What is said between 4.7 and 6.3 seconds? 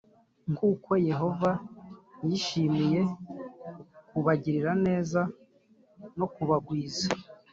neza no